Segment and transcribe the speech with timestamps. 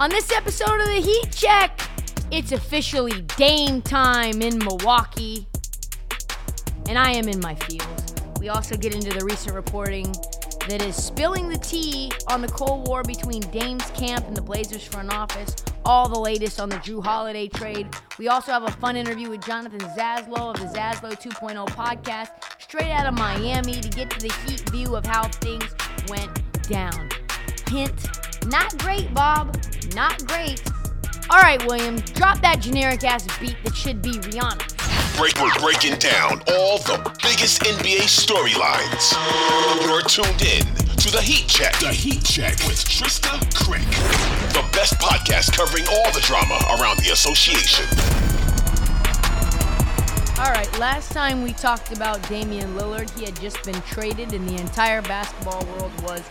[0.00, 1.80] On this episode of the Heat Check,
[2.30, 5.48] it's officially Dame time in Milwaukee,
[6.88, 8.38] and I am in my field.
[8.38, 10.04] We also get into the recent reporting
[10.68, 14.86] that is spilling the tea on the Cold War between Dame's camp and the Blazers
[14.86, 15.56] front office.
[15.84, 17.88] All the latest on the Jrue Holiday trade.
[18.20, 22.28] We also have a fun interview with Jonathan Zaslow of the Zaslow 2.0 podcast,
[22.60, 25.74] straight out of Miami, to get to the Heat view of how things
[26.08, 26.30] went
[26.68, 27.08] down.
[27.68, 29.56] Hint not great, Bob.
[29.94, 30.62] Not great.
[31.30, 35.16] All right, William, drop that generic ass beat that should be Rihanna.
[35.18, 39.12] Break, we're breaking down all the biggest NBA storylines.
[39.84, 40.64] You're tuned in
[40.96, 41.78] to the Heat Check.
[41.80, 43.84] The Heat Check with Trysta Krick,
[44.52, 47.84] the best podcast covering all the drama around the association.
[50.38, 54.48] All right, last time we talked about Damian Lillard, he had just been traded, and
[54.48, 56.22] the entire basketball world was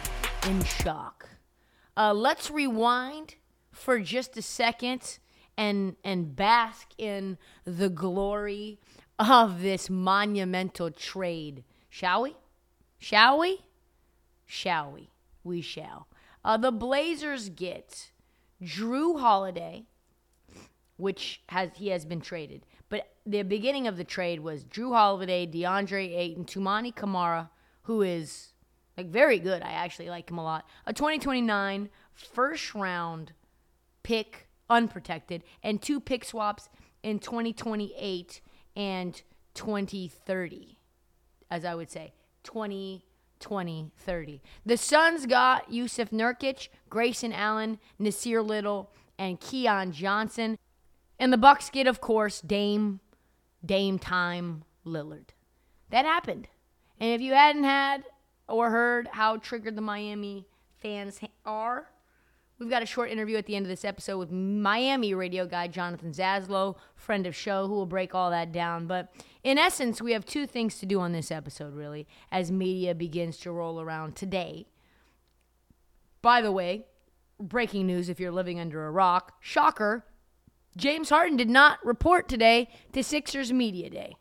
[0.47, 1.16] in shock.
[1.97, 3.35] Uh, let's rewind
[3.71, 5.17] for just a second
[5.57, 8.79] and and bask in the glory
[9.17, 12.35] of this monumental trade, shall we?
[12.99, 13.63] Shall we?
[14.45, 15.09] Shall we?
[15.43, 16.07] We shall.
[16.45, 18.11] Uh, the Blazers get
[18.61, 19.87] Jrue Holiday,
[20.97, 22.63] which has he has been traded.
[22.89, 27.49] But the beginning of the trade was Jrue Holiday, DeAndre Ayton, Toumani Camara,
[27.83, 28.49] who is
[28.97, 29.61] like very good.
[29.61, 30.67] I actually like him a lot.
[30.85, 33.33] A 2029 first round
[34.03, 36.67] pick unprotected and two pick swaps
[37.03, 38.41] in 2028
[38.75, 39.21] and
[39.53, 40.77] 2030
[41.49, 42.13] as I would say.
[42.43, 43.03] 20
[43.39, 50.57] 20 30 the Suns got Jusuf Nurkic Grayson Allen Nassir Little and Keon Johnson.
[51.19, 52.99] And the Bucks get of course Dame
[53.63, 55.29] Dame time Lillard.
[55.89, 56.47] That happened.
[56.99, 58.03] And if you hadn't had
[58.47, 60.47] or heard how triggered the Miami
[60.77, 61.89] fans are
[62.59, 65.67] We've got a short interview at the end of this episode with Miami radio guy
[65.67, 68.87] Jonathan Zaslow, friend of show, who will break all that down.
[68.87, 69.13] But
[69.43, 73.37] in essence, we have two things to do on this episode, really, as media begins
[73.39, 74.65] to roll around today.
[76.23, 76.87] By the way,
[77.39, 80.05] breaking news if you're living under a rock, shocker,
[80.75, 84.15] James Harden did not report today to Sixers Media Day.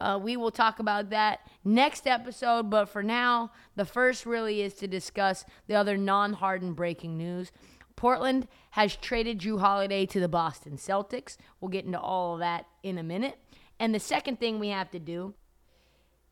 [0.00, 4.74] Uh, we will talk about that next episode, but for now, the first really is
[4.74, 7.52] to discuss the other non Harden breaking news.
[7.96, 11.36] Portland has traded Jrue Holiday to the Boston Celtics.
[11.60, 13.38] We'll get into all of that in a minute.
[13.78, 15.34] And the second thing we have to do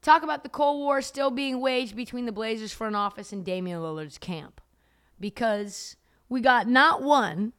[0.01, 3.81] talk about the Cold War still being waged between the Blazers front office and Damian
[3.81, 4.62] Lillard's camp.
[5.21, 5.97] Because
[6.28, 7.53] we got not one,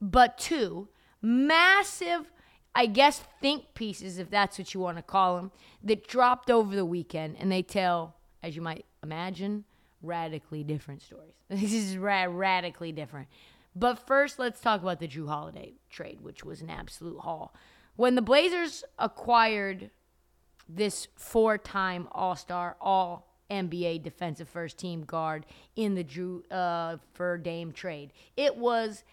[0.00, 0.88] but two
[1.22, 2.30] massive
[2.74, 5.50] I guess, think pieces, if that's what you want to call them,
[5.82, 9.64] that dropped over the weekend, and they tell, as you might imagine,
[10.02, 11.32] radically different stories.
[11.48, 13.28] This is ra- radically different.
[13.74, 17.54] But first, let's talk about the Jrue Holiday trade, which was an absolute haul.
[17.96, 19.90] When the Blazers acquired
[20.68, 27.72] this four-time All-Star, All NBA defensive first team guard in the Jrue uh, for Dame
[27.72, 29.04] trade, it was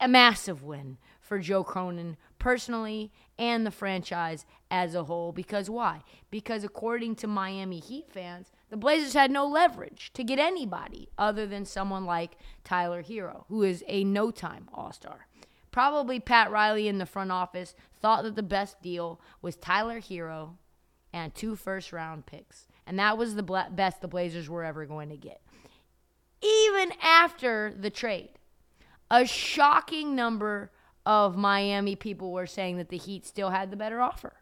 [0.00, 5.32] a massive win for Joe Cronin personally and the franchise as a whole.
[5.32, 6.02] Because why?
[6.30, 11.46] Because according to Miami Heat fans, the Blazers had no leverage to get anybody other
[11.46, 15.26] than someone like Tyler Herro, who is a no time All Star.
[15.70, 20.56] Probably Pat Riley in the front office thought that the best deal was Tyler Herro
[21.12, 22.66] and two first round picks.
[22.86, 25.40] And that was the best the Blazers were ever going to get.
[26.42, 28.30] Even after the trade,
[29.10, 30.70] a shocking number
[31.06, 34.34] of Miami people were saying that the Heat still had the better offer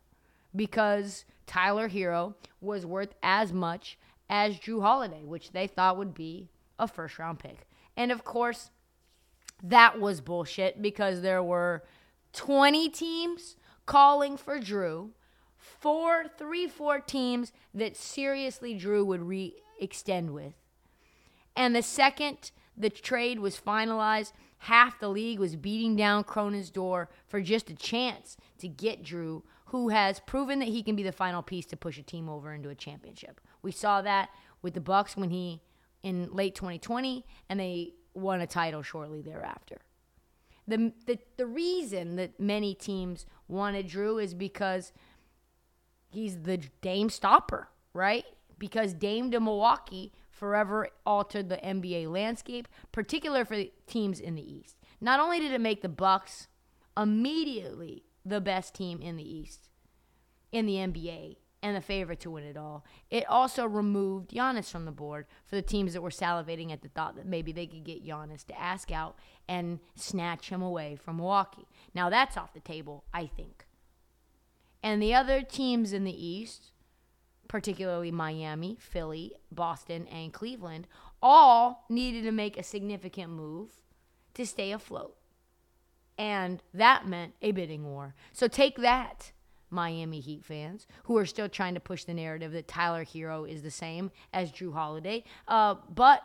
[0.56, 3.98] because Tyler Herro was worth as much
[4.30, 7.68] as Jrue Holiday, which they thought would be a first round pick.
[7.96, 8.70] And of course,
[9.62, 11.84] that was bullshit because there were
[12.32, 15.10] 20 teams calling for Jrue,
[15.58, 20.54] four, three, four teams that seriously Jrue would re extend with.
[21.54, 24.32] And the second the trade was finalized,
[24.64, 29.42] half the league was beating down Cronin's door for just a chance to get Jrue,
[29.66, 32.50] who has proven that he can be the final piece to push a team over
[32.54, 33.42] into a championship.
[33.60, 34.30] We saw that
[34.62, 35.60] with the Bucks when he
[36.02, 39.76] in late 2020 and they won a title shortly thereafter.
[40.66, 44.94] The, the, the reason that many teams wanted Jrue is because
[46.08, 48.24] he's the Dame stopper, right?
[48.58, 54.76] Because Dame to Milwaukee forever altered the NBA landscape, particular for teams in the East.
[55.00, 56.48] Not only did it make the Bucks
[56.96, 59.68] immediately the best team in the East
[60.50, 64.84] in the NBA and the favorite to win it all, it also removed Giannis from
[64.84, 67.84] the board for the teams that were salivating at the thought that maybe they could
[67.84, 69.16] get Giannis to ask out
[69.48, 71.68] and snatch him away from Milwaukee.
[71.94, 73.66] Now that's off the table, I think.
[74.82, 76.72] And the other teams in the East,
[77.54, 80.88] particularly Miami, Philly, Boston, and Cleveland,
[81.22, 83.70] all needed to make a significant move
[84.34, 85.14] to stay afloat.
[86.18, 88.16] And that meant a bidding war.
[88.32, 89.30] So take that,
[89.70, 93.62] Miami Heat fans, who are still trying to push the narrative that Tyler Herro is
[93.62, 95.22] the same as Jrue Holiday.
[95.46, 96.24] Uh, but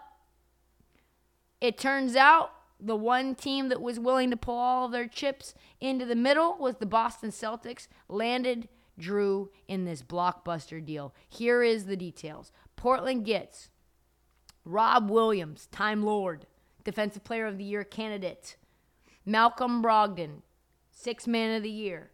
[1.62, 5.54] it turns out the one team that was willing to pull all of their chips
[5.80, 8.68] into the middle was the Boston Celtics, landed
[9.00, 11.14] Jrue in this blockbuster deal.
[11.28, 12.52] Here is the details.
[12.76, 13.70] Portland gets
[14.66, 16.46] Rob Williams, Time Lord,
[16.84, 18.56] Defensive Player of the Year candidate.
[19.26, 20.42] Malcolm Brogdon,
[20.92, 22.12] Six Man of the Year.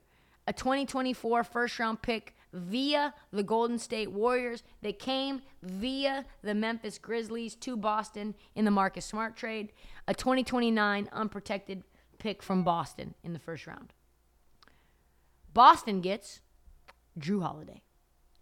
[0.47, 4.63] A 2024 first round pick via the Golden State Warriors.
[4.81, 9.71] They came via the Memphis Grizzlies to Boston in the Marcus Smart trade.
[10.07, 11.83] A 2029 unprotected
[12.17, 13.93] pick from Boston in the first round.
[15.53, 16.41] Boston gets
[17.19, 17.81] Jrue Holiday.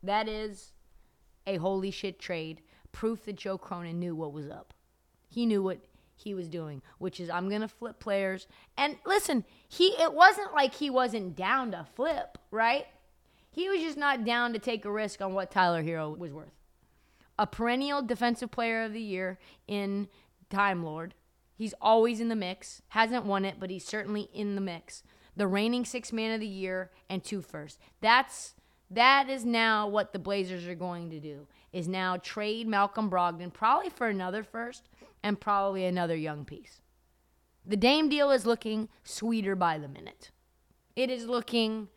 [0.01, 0.71] That is
[1.47, 2.61] a holy shit trade.
[2.91, 4.73] Proof that Joe Cronin knew what was up.
[5.29, 5.79] He knew what
[6.15, 8.47] he was doing, which is I'm gonna flip players.
[8.77, 12.85] And listen, he it wasn't like he wasn't down to flip, right?
[13.51, 16.53] He was just not down to take a risk on what Tyler Herro was worth.
[17.37, 20.07] A perennial defensive player of the year in
[20.49, 21.13] Time Lord.
[21.55, 22.81] He's always in the mix.
[22.89, 25.03] Hasn't won it, but he's certainly in the mix.
[25.35, 27.79] The reigning six man of the year and two first.
[28.01, 28.55] That's
[28.93, 31.47] that is now what the Blazers are going to do.
[31.71, 34.89] Is now trade Malcolm Brogdon probably for another first
[35.23, 36.81] and probably another young piece.
[37.65, 40.31] The Dame deal is looking sweeter by the minute.
[40.95, 41.87] It is looking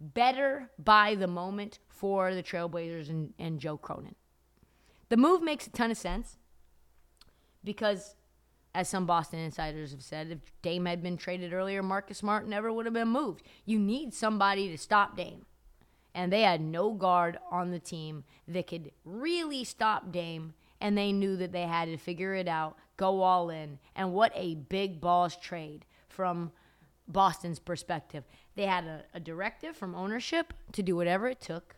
[0.00, 4.14] better by the moment for the Trailblazers and, and Joe Cronin.
[5.08, 6.36] The move makes a ton of sense
[7.64, 8.14] because,
[8.74, 12.72] as some Boston insiders have said, if Dame had been traded earlier, Marcus Smart never
[12.72, 13.42] would have been moved.
[13.64, 15.46] You need somebody to stop Dame.
[16.18, 21.12] And they had no guard on the team that could really stop Dame and they
[21.12, 23.78] knew that they had to figure it out, go all in.
[23.94, 26.50] And what a big balls trade from
[27.06, 28.24] Boston's perspective.
[28.56, 31.76] They had a, a directive from ownership to do whatever it took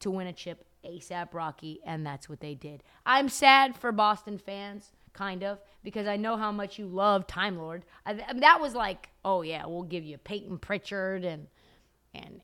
[0.00, 2.82] to win a chip ASAP Rocky, and that's what they did.
[3.06, 7.58] I'm sad for Boston fans, kind of, because I know how much you love Time
[7.58, 7.84] Lord.
[8.04, 11.46] I, I mean, that was like, oh yeah, we'll give you Payton Pritchard and
[12.12, 12.40] and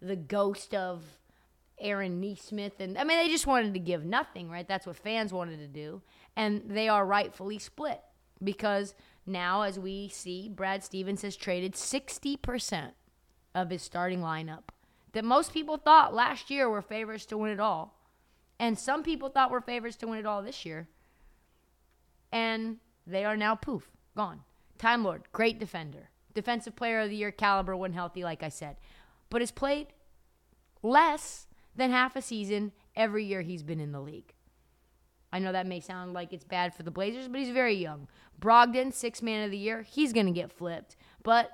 [0.00, 1.02] the ghost of
[1.78, 2.80] Aaron Nesmith.
[2.80, 4.66] And I mean, they just wanted to give nothing, right?
[4.66, 6.02] That's what fans wanted to do.
[6.36, 8.00] And they are rightfully split
[8.42, 8.94] because
[9.26, 12.92] now, as we see, Brad Stevens has traded 60%
[13.54, 14.64] of his starting lineup
[15.12, 17.94] that most people thought last year were favorites to win it all.
[18.58, 20.88] And some people thought were favorites to win it all this year.
[22.32, 24.40] And they are now poof, gone.
[24.78, 26.10] Time Lord, great defender.
[26.34, 28.76] Defensive player of the year caliber when healthy, like I said.
[29.30, 29.88] But has played
[30.82, 34.34] less than half a season every year he's been in the league.
[35.32, 38.08] I know that may sound like it's bad for the Blazers, but he's very young.
[38.40, 40.96] Brogdon, six man of the year, he's going to get flipped.
[41.22, 41.50] But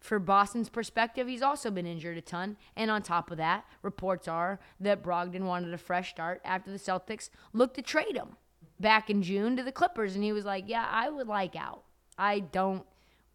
[0.00, 2.56] for Boston's perspective, he's also been injured a ton.
[2.76, 6.78] And on top of that, reports are that Brogdon wanted a fresh start after the
[6.78, 8.36] Celtics looked to trade him
[8.78, 10.14] back in June to the Clippers.
[10.14, 11.84] And he was like, Yeah, I would like out.
[12.16, 12.86] I don't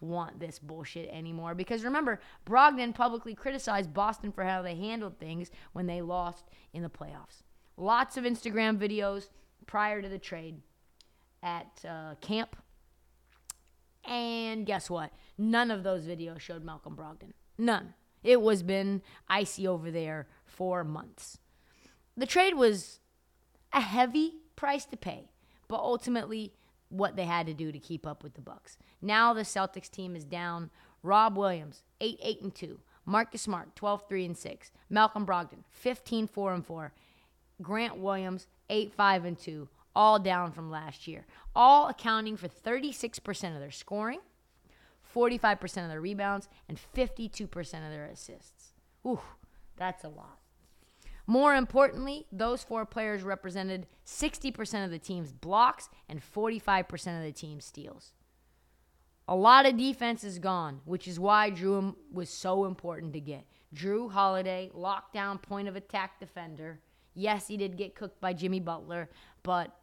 [0.01, 1.55] want this bullshit anymore.
[1.55, 6.83] Because remember, Brogdon publicly criticized Boston for how they handled things when they lost in
[6.83, 7.43] the playoffs.
[7.77, 9.29] Lots of Instagram videos
[9.65, 10.61] prior to the trade
[11.43, 12.55] at uh, camp.
[14.05, 15.11] And guess what?
[15.37, 17.33] None of those videos showed Malcolm Brogdon.
[17.57, 17.93] None.
[18.23, 21.37] It was been icy over there for months.
[22.17, 22.99] The trade was
[23.71, 25.29] a heavy price to pay,
[25.67, 26.53] but ultimately
[26.89, 28.77] what they had to do to keep up with the Bucks.
[29.01, 30.69] Now the Celtics team is down.
[31.01, 32.79] Rob Williams, 8 8 and 2.
[33.05, 34.72] Marcus Smart, 12 3 and 6.
[34.89, 36.93] Malcolm Brogdon, 15 4 and 4.
[37.62, 39.67] Grant Williams, 8 5 and 2.
[39.96, 41.25] All down from last year.
[41.55, 44.19] All accounting for 36% of their scoring,
[45.13, 48.74] 45% of their rebounds, and 52% of their assists.
[49.05, 49.19] Ooh,
[49.75, 50.38] that's a lot.
[51.29, 57.31] More importantly, those four players represented 60% of the team's blocks and 45% of the
[57.31, 58.13] team's steals.
[59.27, 63.45] A lot of defense is gone, which is why Jrue was so important to get.
[63.75, 66.79] Jrue Holiday, lockdown point of attack defender.
[67.13, 69.07] Yes, he did get cooked by Jimmy Butler,
[69.43, 69.75] but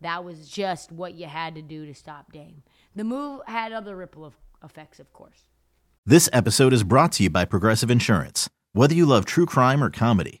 [0.00, 2.62] that was just what you had to do to stop Dame.
[2.94, 5.48] The move had other ripple of effects, of course.
[6.06, 8.48] This episode is brought to you by Progressive Insurance.
[8.74, 10.40] Whether you love true crime or comedy,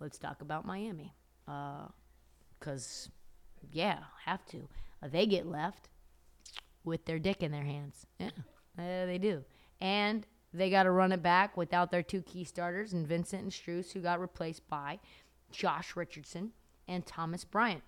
[0.00, 1.14] Let's talk about Miami.
[2.58, 3.10] Because,
[3.72, 4.68] yeah, have to.
[5.02, 5.88] Uh, they get left
[6.84, 8.06] with their dick in their hands.
[8.18, 8.30] Yeah,
[8.78, 9.44] uh, they do.
[9.80, 13.52] And they got to run it back without their two key starters, and Vincent and
[13.52, 14.98] Strus, who got replaced by
[15.50, 16.52] Josh Richardson
[16.86, 17.82] and Thomas Bryant.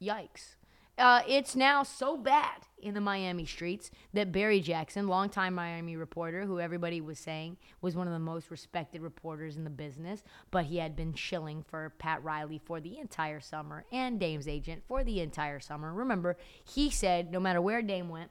[0.00, 0.55] Yikes.
[0.98, 6.46] Uh, it's now so bad in the Miami streets that Barry Jackson, longtime Miami reporter,
[6.46, 10.66] who everybody was saying was one of the most respected reporters in the business, but
[10.66, 15.04] he had been shilling for Pat Riley for the entire summer and Dame's agent for
[15.04, 15.92] the entire summer.
[15.92, 18.30] Remember, he said no matter where Dame went,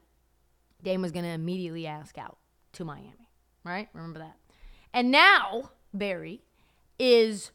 [0.81, 2.37] Dame was going to immediately ask out
[2.73, 3.29] to Miami,
[3.63, 3.89] right?
[3.93, 4.37] Remember that.
[4.91, 6.41] And now Barry
[6.97, 7.51] is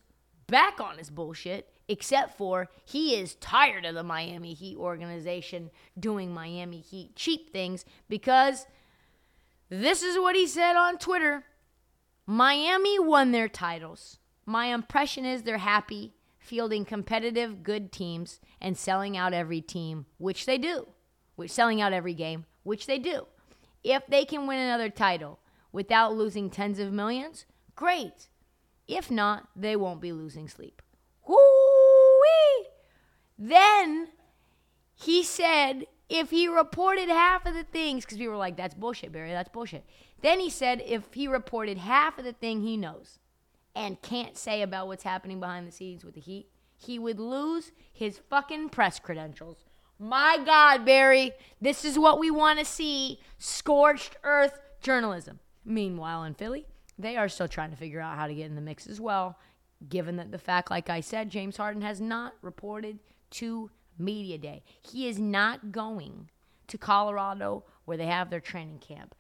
[0.47, 6.33] back on his bullshit except for he is tired of the Miami Heat organization doing
[6.33, 8.67] Miami Heat cheap things because
[9.69, 11.45] this is what he said on Twitter
[12.27, 14.19] Miami won their titles.
[14.47, 20.47] My impression is they're happy fielding competitive, good teams and selling out every team, which
[20.47, 20.87] they do,
[21.35, 23.27] which selling out every game, which they do.
[23.83, 25.41] If they can win another title
[25.73, 28.29] without losing tens of millions, great.
[28.87, 30.83] If not, they won't be losing sleep.
[32.31, 32.69] Whoo-wee!
[33.39, 34.09] Then
[34.95, 39.13] he said if he reported half of the things, because we were like, that's bullshit,
[39.13, 39.85] Barry, that's bullshit.
[40.23, 43.19] Then he said if he reported half of the thing he knows
[43.75, 47.73] and can't say about what's happening behind the scenes with the Heat, he would lose
[47.93, 49.65] his fucking press credentials.
[49.99, 55.39] My God, Barry, this is what we want to see scorched earth journalism.
[55.65, 56.67] Meanwhile, in Philly,
[56.99, 59.39] they are still trying to figure out how to get in the mix as well
[59.89, 62.99] given that the fact, like I said, James Harden has not reported
[63.33, 64.63] to Media Day.
[64.81, 66.29] He is not going
[66.69, 69.15] to Colorado where they have their training camp.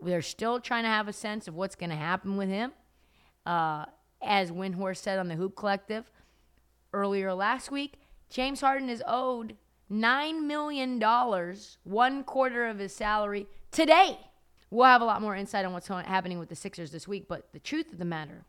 [0.00, 2.72] They're still trying to have a sense of what's going to happen with him.
[3.44, 3.86] Uh,
[4.22, 6.10] as Windhorst said on the Hoop Collective
[6.92, 7.94] earlier last week,
[8.30, 9.56] James Harden is owed
[9.90, 14.18] $9 million, one one quarter of his salary today.
[14.70, 17.52] We'll have a lot more insight on what's happening with the Sixers this week, but
[17.52, 18.46] the truth of the matter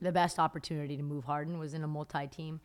[0.00, 2.60] the best opportunity to move Harden was in a multi-team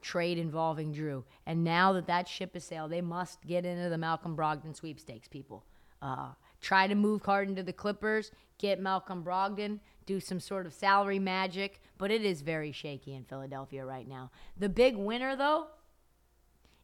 [0.00, 1.24] trade involving Jrue.
[1.46, 5.28] And now that that ship has sailed, they must get into the Malcolm Brogdon sweepstakes,
[5.28, 5.64] people.
[6.02, 10.74] Uh, try to move Harden to the Clippers, get Malcolm Brogdon, do some sort of
[10.74, 14.30] salary magic, but it is very shaky in Philadelphia right now.
[14.58, 15.68] The big winner, though,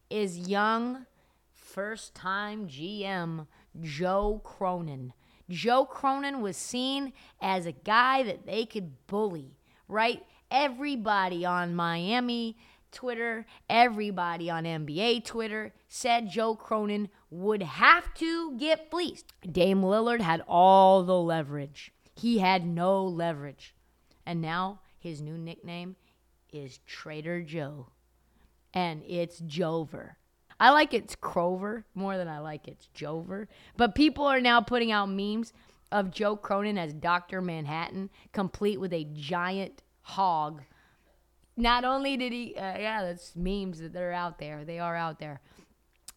[0.09, 1.05] is young
[1.53, 3.45] first time GM
[3.81, 5.13] Joe Cronin.
[5.49, 9.58] Joe Cronin was seen as a guy that they could bully
[9.89, 10.23] right?
[10.49, 12.55] Everybody on Miami
[12.91, 19.33] Twitter, everybody on NBA Twitter said Joe Cronin would have to get fleeced.
[19.49, 21.91] Dame Lillard had all the leverage.
[22.15, 23.75] He had no leverage.
[24.25, 25.95] And now his new nickname
[26.51, 27.87] is Trader Joe.
[28.73, 30.15] And it's Jover.
[30.59, 33.47] I like it's Crover more than I like it's Jover.
[33.77, 35.53] But people are now putting out memes
[35.91, 37.41] of Joe Cronin as Dr.
[37.41, 40.61] Manhattan, complete with a giant hog.
[41.57, 44.63] Not only did he, uh, yeah, that's memes that they're out there.
[44.63, 45.41] They are out there.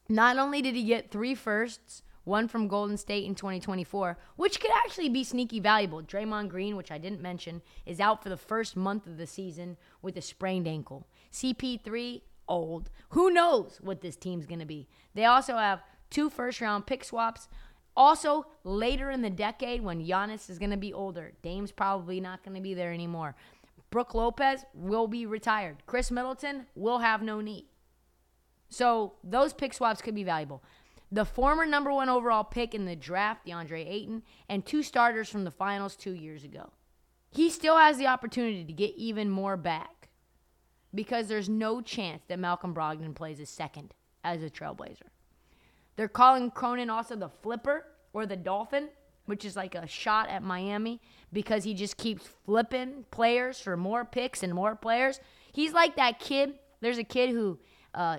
[0.08, 4.70] Not only did he get three firsts, one from Golden State in 2024, which could
[4.84, 6.02] actually be sneaky valuable.
[6.02, 9.76] Draymond Green, which I didn't mention, is out for the first month of the season
[10.00, 11.06] with a sprained ankle.
[11.32, 12.90] CP3, old.
[13.10, 14.88] Who knows what this team's going to be?
[15.14, 17.48] They also have two first round pick swaps.
[17.96, 22.42] Also, later in the decade when Giannis is going to be older, Dame's probably not
[22.42, 23.34] going to be there anymore.
[23.90, 25.82] Brook Lopez will be retired.
[25.86, 27.66] Khris Middleton will have no knee.
[28.70, 30.62] So those pick swaps could be valuable.
[31.10, 35.44] The former number one overall pick in the draft, DeAndre Ayton, and two starters from
[35.44, 36.70] the finals two years ago.
[37.30, 40.08] He still has the opportunity to get even more back
[40.94, 43.92] because there's no chance that Malcolm Brogdon plays a second
[44.24, 45.11] as a trailblazer.
[45.96, 48.88] They're calling Cronin also the flipper or the dolphin,
[49.26, 51.00] which is like a shot at Miami
[51.32, 55.20] because he just keeps flipping players for more picks and more players.
[55.52, 56.54] He's like that kid.
[56.80, 57.58] There's a kid who
[57.94, 58.18] uh,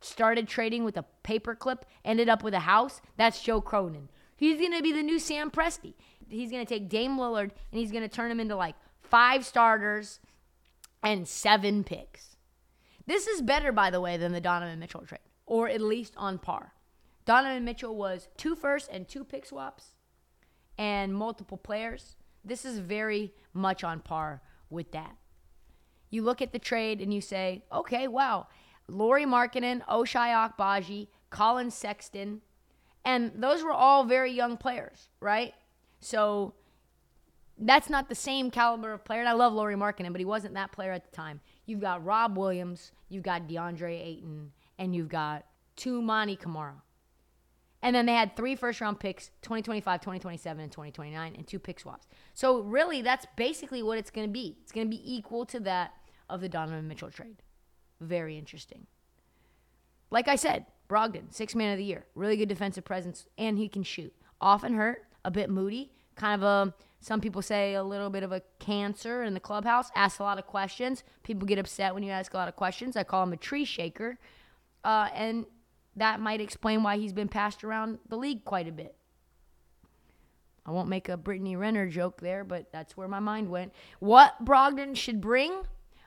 [0.00, 3.00] started trading with a paperclip, ended up with a house.
[3.16, 4.08] That's Joe Cronin.
[4.36, 5.94] He's going to be the new Sam Presti.
[6.28, 9.44] He's going to take Dame Lillard and he's going to turn him into like five
[9.44, 10.20] starters
[11.02, 12.36] and seven picks.
[13.06, 16.38] This is better, by the way, than the Donovan Mitchell trade, or at least on
[16.38, 16.72] par.
[17.24, 19.94] Donovan Mitchell was two first and two pick swaps
[20.78, 22.16] and multiple players.
[22.44, 25.16] This is very much on par with that.
[26.10, 28.48] You look at the trade and you say, okay, wow,
[28.88, 32.40] Lauri Markkanen, Ochai Agbaji, Collin Sexton,
[33.04, 35.54] and those were all very young players, right?
[36.00, 36.54] So
[37.58, 39.20] that's not the same caliber of player.
[39.20, 41.40] And I love Lauri Markkanen, but he wasn't that player at the time.
[41.66, 46.82] You've got Rob Williams, you've got DeAndre Ayton, and you've got Toumani Camara.
[47.82, 51.80] And then they had three first round picks 2025, 2027, and 2029, and two pick
[51.80, 52.06] swaps.
[52.32, 54.56] So, really, that's basically what it's going to be.
[54.62, 55.92] It's going to be equal to that
[56.30, 57.42] of the Donovan Mitchell trade.
[58.00, 58.86] Very interesting.
[60.10, 63.68] Like I said, Brogdon, six man of the year, really good defensive presence, and he
[63.68, 64.12] can shoot.
[64.40, 68.30] Often hurt, a bit moody, kind of a, some people say a little bit of
[68.30, 71.02] a cancer in the clubhouse, asks a lot of questions.
[71.22, 72.96] People get upset when you ask a lot of questions.
[72.96, 74.18] I call him a tree shaker.
[74.84, 75.46] Uh, and
[75.96, 78.96] that might explain why he's been passed around the league quite a bit.
[80.64, 83.72] I won't make a Brittany Renner joke there, but that's where my mind went.
[83.98, 85.62] What Brogdon should bring?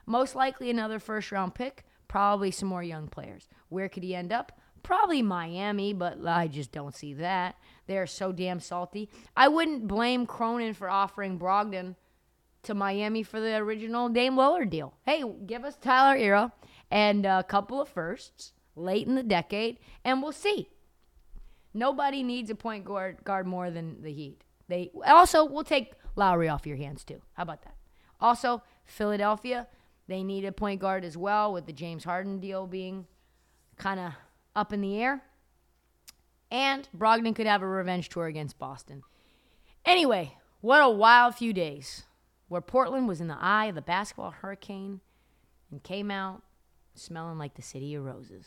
[0.06, 3.48] Most likely another first round pick, probably some more young players.
[3.68, 4.58] Where could he end up?
[4.82, 7.56] Probably Miami, but I just don't see that.
[7.86, 9.10] They're so damn salty.
[9.36, 11.96] I wouldn't blame Cronin for offering Brogdon
[12.62, 14.94] to Miami for the original Dame Lillard deal.
[15.04, 16.52] Hey, give us Tyler Herro
[16.90, 20.68] and a couple of firsts late in the decade, and we'll see.
[21.74, 24.42] Nobody needs a point guard, guard more than the Heat.
[24.68, 27.20] They also will take Lowry off your hands too.
[27.34, 27.74] How about that?
[28.20, 29.66] Also, Philadelphia,
[30.08, 33.06] they need a point guard as well, with the James Harden deal being
[33.76, 34.12] kind of
[34.54, 35.22] up in the air.
[36.50, 39.02] And Brogdon could have a revenge tour against Boston.
[39.84, 42.04] Anyway, what a wild few days
[42.48, 45.00] where Portland was in the eye of the basketball hurricane
[45.70, 46.42] and came out
[46.94, 48.46] smelling like the city of roses.